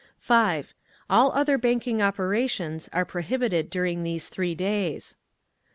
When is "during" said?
3.69-4.01